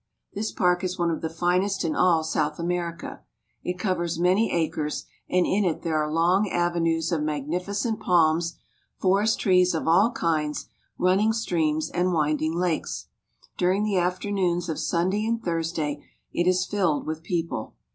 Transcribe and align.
This 0.33 0.51
park 0.51 0.83
is 0.83 0.97
one 0.97 1.11
of 1.11 1.21
the 1.21 1.29
finest 1.29 1.85
in 1.85 1.95
all 1.95 2.23
South 2.23 2.57
America. 2.57 3.21
It 3.63 3.77
covers 3.77 4.17
many 4.17 4.51
acres, 4.51 5.05
and 5.29 5.45
in 5.45 5.63
it 5.63 5.83
there 5.83 6.01
are 6.03 6.11
long 6.11 6.49
avenues 6.49 7.11
of 7.11 7.21
magnificent 7.21 7.99
palms, 7.99 8.55
forest 8.97 9.39
trees 9.39 9.75
of 9.75 9.87
all 9.87 10.09
kinds, 10.09 10.65
running 10.97 11.25
Palermo 11.29 11.33
Park. 11.33 11.41
streams, 11.43 11.89
and 11.91 12.13
winding 12.13 12.55
lakes. 12.55 13.09
During 13.59 13.83
the 13.83 13.97
afternoons 13.97 14.69
of 14.69 14.79
Sunday 14.79 15.23
and 15.27 15.39
Thursday 15.39 16.03
it 16.33 16.47
is 16.47 16.65
filled 16.65 17.05
wit|k..people. 17.05 17.75